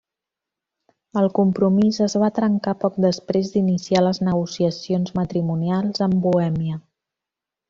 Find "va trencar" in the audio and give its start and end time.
2.23-2.73